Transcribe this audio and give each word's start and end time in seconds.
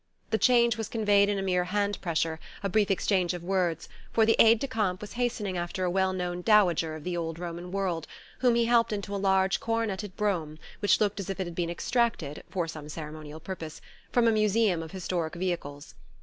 The 0.31 0.39
change 0.39 0.77
was 0.77 0.89
conveyed 0.89 1.29
in 1.29 1.37
a 1.37 1.43
mere 1.43 1.65
hand 1.65 2.01
pressure, 2.01 2.39
a 2.63 2.69
brief 2.69 2.89
exchange 2.89 3.35
of 3.35 3.43
words, 3.43 3.87
for 4.11 4.25
the 4.25 4.35
aide 4.39 4.57
de 4.57 4.67
camp 4.67 4.99
was 4.99 5.13
hastening 5.13 5.59
after 5.59 5.83
a 5.83 5.91
well 5.91 6.11
known 6.11 6.41
dowager 6.41 6.95
of 6.95 7.03
the 7.03 7.15
old 7.15 7.37
Roman 7.37 7.71
world, 7.71 8.07
whom 8.39 8.55
he 8.55 8.65
helped 8.65 8.91
into 8.91 9.13
a 9.13 9.17
large 9.21 9.59
coronetted 9.59 10.17
brougham 10.17 10.57
which 10.79 10.99
looked 10.99 11.19
as 11.19 11.29
if 11.29 11.39
it 11.39 11.45
had 11.45 11.53
been 11.53 11.69
extracted, 11.69 12.41
for 12.49 12.67
some 12.67 12.89
ceremonial 12.89 13.39
purpose, 13.39 13.79
from 14.11 14.27
a 14.27 14.31
museum 14.31 14.81
of 14.81 14.89
historic 14.89 15.35
vehicles. 15.35 15.93